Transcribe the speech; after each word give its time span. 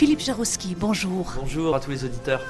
Philippe 0.00 0.20
Jarouski, 0.20 0.74
bonjour. 0.78 1.30
Bonjour 1.38 1.76
à 1.76 1.78
tous 1.78 1.90
les 1.90 2.04
auditeurs. 2.06 2.40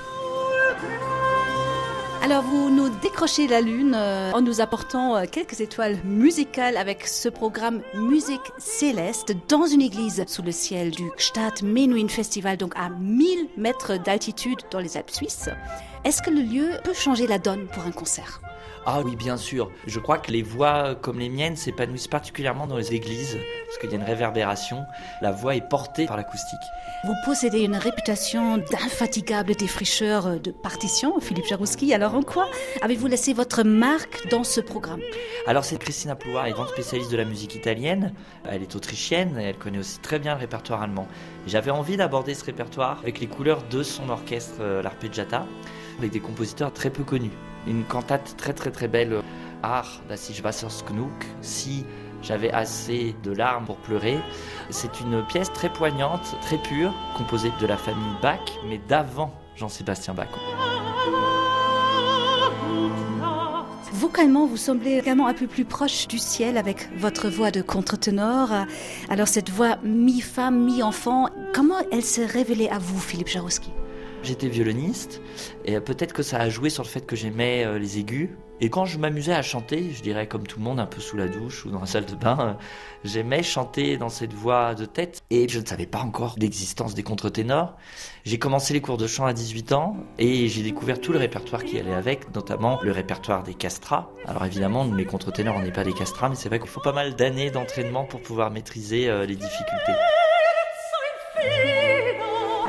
Alors 2.23 2.45
vous 2.45 2.71
nous 2.71 2.89
décrochez 3.03 3.49
la 3.49 3.61
lune 3.61 3.93
euh, 3.97 4.31
en 4.31 4.41
nous 4.41 4.61
apportant 4.61 5.17
euh, 5.17 5.25
quelques 5.29 5.61
étoiles 5.61 5.99
musicales 6.05 6.77
avec 6.77 7.09
ce 7.09 7.29
programme 7.29 7.83
Musique 7.95 8.53
céleste 8.59 9.35
dans 9.49 9.67
une 9.67 9.83
église 9.83 10.25
sous 10.29 10.43
le 10.43 10.53
ciel 10.53 10.93
du 10.93 11.11
Stadt 11.17 11.65
Menuhin 11.65 12.07
Festival, 12.07 12.57
donc 12.57 12.73
à 12.77 12.89
1000 12.89 13.49
mètres 13.57 13.97
d'altitude 13.97 14.59
dans 14.71 14.79
les 14.79 14.97
Alpes 14.97 15.11
suisses. 15.11 15.49
Est-ce 16.05 16.23
que 16.23 16.31
le 16.31 16.43
lieu 16.43 16.71
peut 16.85 16.95
changer 16.95 17.27
la 17.27 17.41
donne 17.41 17.67
pour 17.67 17.83
un 17.83 17.91
concert? 17.91 18.41
Ah 18.87 19.03
oui, 19.05 19.15
bien 19.15 19.37
sûr. 19.37 19.71
Je 19.87 20.01
crois 20.01 20.19
que 20.19 20.33
les 20.33 20.43
voix 20.43 20.95
comme 20.95 21.19
les 21.19 21.29
miennes 21.29 21.57
s'épanouissent 21.57 22.09
particulièrement 22.09 22.67
dans 22.67 22.77
les 22.77 22.95
églises, 22.95 23.39
parce 23.67 23.79
qu'il 23.79 23.91
y 23.91 23.93
a 23.93 23.97
une 23.97 24.03
réverbération. 24.03 24.85
La 25.21 25.33
voix 25.33 25.55
est 25.55 25.69
portée 25.69 26.07
par 26.07 26.17
l'acoustique. 26.17 26.59
Vous 27.05 27.15
possédez 27.25 27.61
une 27.61 27.77
réputation 27.77 28.59
d'infatigable 28.59 29.55
défricheur 29.55 30.41
de 30.41 30.51
partitions, 30.51 31.21
Philippe 31.21 31.47
Jarouski. 31.47 31.93
Alors 31.93 32.15
en 32.15 32.23
quoi 32.23 32.49
avez-vous 32.83 33.07
laissé 33.07 33.33
votre 33.33 33.63
marque 33.63 34.29
dans 34.31 34.45
ce 34.45 34.61
programme? 34.61 35.01
Alors 35.47 35.65
c'est 35.65 35.79
Christina 35.79 36.17
Ploir, 36.17 36.47
est 36.47 36.53
grande 36.53 36.69
spécialiste 36.69 37.11
de 37.11 37.17
la 37.17 37.25
musique 37.25 37.55
italienne. 37.55 38.13
Elle 38.49 38.63
est 38.63 38.77
autrichienne 38.77 39.39
et 39.39 39.45
elle 39.45 39.57
connaît 39.57 39.79
aussi 39.79 39.99
très 40.01 40.19
bien 40.19 40.35
le 40.35 40.41
répertoire 40.41 40.83
allemand. 40.83 41.07
J'avais 41.47 41.71
envie 41.71 41.97
d'aborder 41.97 42.35
ce 42.35 42.45
répertoire 42.45 42.99
avec 43.03 43.21
les 43.21 43.27
couleurs 43.27 43.63
de 43.71 43.83
son 43.83 44.09
orchestre, 44.09 44.57
euh, 44.61 44.83
l'arpeggiata, 44.83 45.47
avec 45.99 46.11
des 46.11 46.21
compositeurs 46.21 46.73
très 46.73 46.91
peu 46.91 47.05
connus. 47.05 47.33
Une 47.67 47.85
cantate 47.85 48.35
très 48.37 48.53
très 48.53 48.71
très 48.71 48.89
belle, 48.89 49.23
Art, 49.63 50.01
da 50.09 50.17
sich 50.17 50.43
Wassers 50.43 50.85
genug, 50.89 51.11
si 51.43 51.85
j'avais 52.23 52.51
assez 52.51 53.15
de 53.23 53.33
larmes 53.33 53.67
pour 53.67 53.77
pleurer. 53.77 54.19
C'est 54.71 55.01
une 55.01 55.25
pièce 55.27 55.53
très 55.53 55.71
poignante, 55.71 56.37
très 56.43 56.59
pure, 56.59 56.93
composée 57.17 57.53
de 57.61 57.67
la 57.67 57.77
famille 57.77 58.17
Bach, 58.23 58.41
mais 58.69 58.81
d'avant 58.89 59.33
Jean-Sébastien 59.57 60.15
Bach. 60.15 60.29
Vocalement, 63.93 64.47
vous 64.47 64.57
semblez 64.57 64.99
également 64.99 65.27
un 65.27 65.35
peu 65.35 65.47
plus 65.47 65.65
proche 65.65 66.09
du 66.09 66.19
ciel 66.19 66.57
avec 66.57 66.89
votre 66.97 67.29
voix 67.29 67.51
de 67.51 67.61
contre-ténor. 67.61 68.49
Alors 69.09 69.29
cette 69.29 69.51
voix 69.51 69.77
mi-femme, 69.83 70.65
mi-enfant, 70.65 71.29
comment 71.55 71.81
elle 71.93 72.03
s'est 72.03 72.27
révélée 72.27 72.69
à 72.69 72.79
vous, 72.79 72.99
Philippe 72.99 73.29
Jarouski 73.29 73.71
J'étais 74.23 74.49
violoniste 74.49 75.23
et 75.65 75.81
peut-être 75.81 76.13
que 76.13 76.23
ça 76.23 76.39
a 76.39 76.49
joué 76.49 76.71
sur 76.71 76.83
le 76.83 76.89
fait 76.89 77.07
que 77.07 77.17
j'aimais 77.17 77.65
euh, 77.65 77.79
les 77.79 77.99
aigus. 77.99 78.31
Et 78.63 78.69
quand 78.69 78.85
je 78.85 78.99
m'amusais 78.99 79.33
à 79.33 79.41
chanter, 79.41 79.91
je 79.91 80.03
dirais 80.03 80.29
comme 80.29 80.47
tout 80.47 80.59
le 80.59 80.65
monde, 80.65 80.81
un 80.81 80.87
peu 80.87 81.01
sous 81.01 81.17
la 81.17 81.29
douche 81.29 81.65
ou 81.65 81.71
dans 81.71 81.81
la 81.81 81.87
salle 81.87 82.05
de 82.05 82.15
bain, 82.15 82.39
euh, 82.41 82.53
j'aimais 83.05 83.43
chanter 83.43 83.97
dans 83.97 84.11
cette 84.11 84.35
voix 84.35 84.75
de 84.75 84.85
tête 84.85 85.23
et 85.31 85.49
je 85.49 85.61
ne 85.61 85.65
savais 85.65 85.87
pas 85.87 86.01
encore 86.01 86.35
l'existence 86.39 86.95
des 86.95 87.03
contre-ténors. 87.03 87.77
J'ai 88.25 88.39
commencé 88.39 88.75
les 88.75 88.83
cours 88.83 88.99
de 88.99 89.07
chant 89.07 89.25
à 89.25 89.33
18 89.33 89.73
ans 89.73 89.97
et 90.19 90.49
j'ai 90.49 90.63
découvert 90.63 91.01
tout 91.01 91.13
le 91.13 91.19
répertoire 91.19 91.65
qui 91.65 91.79
allait 91.79 91.95
avec, 91.95 92.35
notamment 92.35 92.79
le 92.83 92.93
répertoire 92.93 93.43
des 93.43 93.55
castrats. 93.55 94.11
Alors 94.27 94.45
évidemment, 94.45 94.85
les 94.85 95.07
contre-ténors, 95.07 95.57
on 95.57 95.63
n'est 95.63 95.73
pas 95.73 95.85
des 95.85 95.95
castrats, 95.95 96.29
mais 96.29 96.35
c'est 96.35 96.51
vrai 96.51 96.59
qu'il 96.59 96.69
faut 96.69 96.83
pas 96.83 96.93
mal 96.93 97.17
d'années 97.17 97.51
d'entraînement 97.51 98.05
pour 98.05 98.21
pouvoir 98.21 98.51
maîtriser 98.51 99.09
euh, 99.09 99.25
les 99.25 99.37
difficultés. 99.37 99.95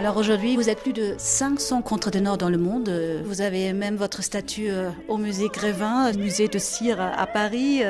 Alors 0.02 0.18
aujourd'hui, 0.18 0.56
vous 0.56 0.68
êtes 0.68 0.80
plus 0.80 0.94
de 0.94 1.14
500 1.20 1.84
contre-ténors 1.84 2.40
dans 2.40 2.50
le 2.50 2.58
monde. 2.58 2.90
Vous 3.24 3.42
avez 3.42 3.72
même 3.72 3.98
votre 3.98 4.24
statut 4.24 4.72
euh, 4.72 4.90
au 5.08 5.18
musée 5.18 5.48
Grévin, 5.48 6.12
musée 6.14 6.48
de 6.48 6.58
cire 6.58 7.00
à 7.00 7.28
Paris. 7.28 7.84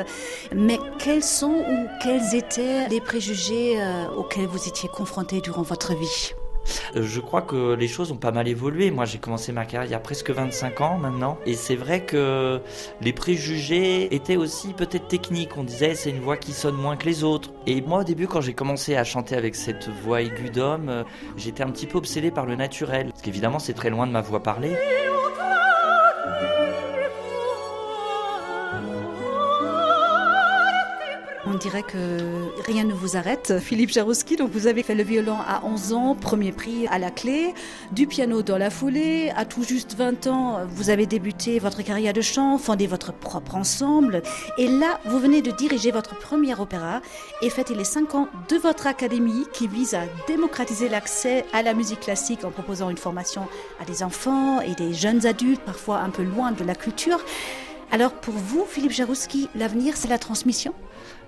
Mais 0.53 0.77
quels 0.99 1.23
sont 1.23 1.63
ou 1.69 1.87
quels 2.03 2.35
étaient 2.35 2.89
les 2.89 2.99
préjugés 2.99 3.81
euh, 3.81 4.09
auxquels 4.17 4.47
vous 4.47 4.67
étiez 4.67 4.89
confrontés 4.89 5.39
durant 5.39 5.61
votre 5.61 5.95
vie? 5.95 6.33
Je 6.95 7.19
crois 7.19 7.41
que 7.41 7.73
les 7.73 7.87
choses 7.87 8.11
ont 8.11 8.17
pas 8.17 8.31
mal 8.31 8.47
évolué. 8.47 8.91
Moi, 8.91 9.05
j'ai 9.05 9.17
commencé 9.17 9.51
ma 9.51 9.65
carrière 9.65 9.89
il 9.89 9.91
y 9.91 9.95
a 9.95 9.99
presque 9.99 10.29
25 10.29 10.81
ans 10.81 10.97
maintenant. 10.97 11.37
Et 11.45 11.53
c'est 11.53 11.75
vrai 11.75 12.05
que 12.05 12.59
les 13.01 13.13
préjugés 13.13 14.13
étaient 14.13 14.37
aussi 14.37 14.73
peut-être 14.73 15.07
techniques. 15.07 15.57
On 15.57 15.63
disait 15.63 15.95
c'est 15.95 16.09
une 16.09 16.21
voix 16.21 16.37
qui 16.37 16.51
sonne 16.51 16.75
moins 16.75 16.97
que 16.97 17.05
les 17.05 17.23
autres. 17.23 17.51
Et 17.67 17.81
moi, 17.81 17.99
au 17.99 18.03
début, 18.03 18.27
quand 18.27 18.41
j'ai 18.41 18.53
commencé 18.53 18.95
à 18.95 19.03
chanter 19.03 19.35
avec 19.35 19.55
cette 19.55 19.89
voix 20.03 20.21
aiguë 20.21 20.49
d'homme, 20.49 20.89
euh, 20.89 21.03
j'étais 21.37 21.63
un 21.63 21.69
petit 21.69 21.87
peu 21.87 21.97
obsédé 21.97 22.31
par 22.31 22.45
le 22.45 22.55
naturel. 22.55 23.07
Parce 23.09 23.21
qu'évidemment, 23.21 23.59
c'est 23.59 23.73
très 23.73 23.89
loin 23.89 24.07
de 24.07 24.11
ma 24.11 24.21
voix 24.21 24.43
parlée. 24.43 24.75
Dirait 31.61 31.83
que 31.83 32.17
rien 32.65 32.83
ne 32.83 32.93
vous 32.93 33.15
arrête. 33.15 33.59
Philippe 33.59 33.91
Jarouski, 33.91 34.35
donc 34.35 34.49
vous 34.51 34.65
avez 34.65 34.81
fait 34.81 34.95
le 34.95 35.03
violon 35.03 35.37
à 35.47 35.63
11 35.63 35.93
ans, 35.93 36.15
premier 36.15 36.51
prix 36.51 36.87
à 36.87 36.97
la 36.97 37.11
clé, 37.11 37.53
du 37.91 38.07
piano 38.07 38.41
dans 38.41 38.57
la 38.57 38.71
foulée. 38.71 39.31
À 39.35 39.45
tout 39.45 39.63
juste 39.63 39.95
20 39.95 40.25
ans, 40.25 40.59
vous 40.67 40.89
avez 40.89 41.05
débuté 41.05 41.59
votre 41.59 41.83
carrière 41.83 42.13
de 42.13 42.21
chant, 42.21 42.57
fondé 42.57 42.87
votre 42.87 43.13
propre 43.13 43.55
ensemble. 43.55 44.23
Et 44.57 44.67
là, 44.67 44.99
vous 45.05 45.19
venez 45.19 45.43
de 45.43 45.51
diriger 45.51 45.91
votre 45.91 46.17
premier 46.17 46.59
opéra 46.59 47.01
et 47.43 47.49
fêter 47.51 47.75
les 47.75 47.83
5 47.83 48.15
ans 48.15 48.27
de 48.49 48.57
votre 48.57 48.87
académie 48.87 49.45
qui 49.53 49.67
vise 49.67 49.93
à 49.93 50.01
démocratiser 50.27 50.89
l'accès 50.89 51.45
à 51.53 51.61
la 51.61 51.75
musique 51.75 52.01
classique 52.01 52.43
en 52.43 52.49
proposant 52.49 52.89
une 52.89 52.97
formation 52.97 53.47
à 53.79 53.85
des 53.85 54.01
enfants 54.01 54.61
et 54.61 54.73
des 54.73 54.93
jeunes 54.93 55.27
adultes, 55.27 55.61
parfois 55.61 55.99
un 55.99 56.09
peu 56.09 56.23
loin 56.23 56.53
de 56.53 56.63
la 56.63 56.73
culture. 56.73 57.23
Alors 57.91 58.13
pour 58.13 58.33
vous, 58.33 58.65
Philippe 58.67 58.93
Jarouski, 58.93 59.47
l'avenir, 59.53 59.95
c'est 59.95 60.07
la 60.07 60.17
transmission? 60.17 60.73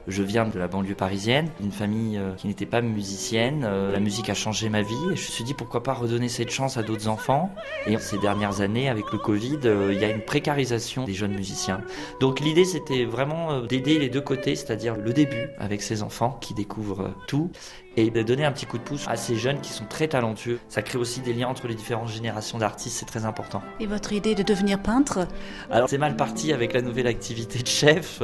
Je 0.08 0.22
viens 0.22 0.46
de 0.46 0.60
la 0.60 0.68
banlieue 0.68 0.96
parisienne, 0.96 1.50
d'une 1.62 1.72
famille 1.72 2.18
euh, 2.18 2.34
qui 2.36 2.48
n'était 2.48 2.66
pas 2.66 2.82
musicienne. 2.82 3.64
Euh, 3.64 3.92
La 3.94 4.02
musique 4.02 4.30
a 4.30 4.34
changé 4.34 4.68
ma 4.68 4.82
vie 4.82 4.94
et 5.12 5.16
je 5.16 5.22
me 5.22 5.32
suis 5.32 5.44
dit 5.46 5.54
pourquoi 5.54 5.82
pas 5.82 5.94
redonner 5.94 6.28
cette 6.28 6.52
chance 6.52 6.76
à 6.76 6.84
d'autres 6.84 7.08
enfants. 7.08 7.50
Et 7.88 7.98
ces 7.98 8.18
dernières 8.18 8.60
années, 8.60 8.90
avec 8.90 9.12
le 9.14 9.18
Covid, 9.18 9.60
euh, 9.64 9.94
il 9.94 10.02
y 10.02 10.04
a 10.04 10.10
une 10.10 10.22
précarisation 10.22 11.06
des 11.06 11.14
jeunes 11.14 11.36
musiciens. 11.36 11.82
Donc 12.20 12.42
l'idée, 12.42 12.66
c'était 12.66 13.06
vraiment 13.06 13.62
d'aider 13.62 13.98
les 13.98 14.10
deux 14.10 14.22
côtés, 14.22 14.56
c'est-à-dire 14.56 14.98
le 14.98 15.14
début 15.14 15.50
avec 15.58 15.82
ces 15.82 16.04
enfants 16.04 16.38
qui 16.42 16.54
découvrent 16.54 17.12
tout 17.28 17.50
et 17.96 18.10
de 18.10 18.24
donner 18.24 18.44
un 18.44 18.52
petit 18.52 18.66
coup 18.66 18.80
de 18.80 18.84
pouce 18.84 19.06
à 19.08 19.16
ces 19.16 19.36
jeunes 19.36 19.62
qui 19.62 19.72
sont 19.72 19.86
très 19.86 20.08
talentueux. 20.08 20.60
Ça 20.68 20.82
crée 20.82 20.98
aussi 20.98 21.22
des 21.22 21.32
liens 21.32 21.48
entre 21.48 21.68
les 21.68 21.76
différentes 21.76 22.10
générations 22.10 22.58
d'artistes, 22.58 22.98
c'est 22.98 23.06
très 23.06 23.26
important. 23.26 23.62
Et 23.80 23.86
votre 23.86 24.14
idée 24.14 24.34
de 24.36 24.42
devenir 24.42 24.82
peintre? 24.82 25.28
Alors 25.70 25.88
c'est 25.88 26.00
mal 26.00 26.16
parti 26.16 26.52
avec 26.52 26.74
la 26.74 26.82
nouvelle 26.82 27.08
activité 27.08 27.60
de 27.60 27.68
chef, 27.68 28.24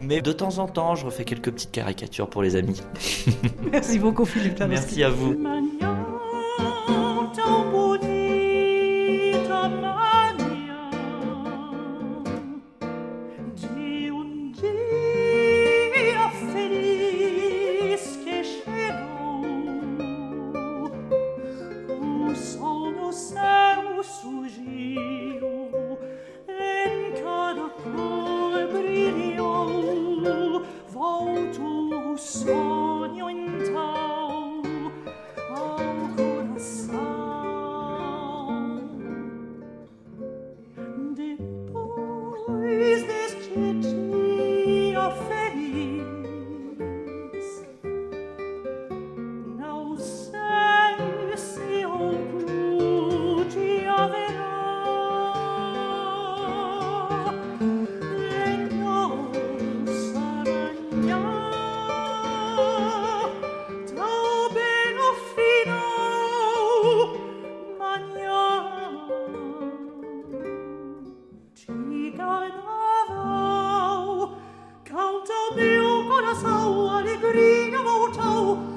mais 0.00 0.22
de 0.22 0.32
temps 0.32 0.58
en 0.58 0.66
temps, 0.66 0.94
je 0.94 1.04
refais 1.12 1.24
quelques 1.24 1.50
petites 1.50 1.72
caricatures 1.72 2.28
pour 2.28 2.42
les 2.42 2.56
amis. 2.56 2.80
Merci 3.70 3.98
beaucoup, 3.98 4.24
Philippe. 4.24 4.62
Merci 4.66 5.04
à 5.04 5.10
vous. 5.10 5.36
Tau, 74.88 75.24
tau, 76.42 76.88
alegria, 76.88 77.78
tau. 78.16 78.72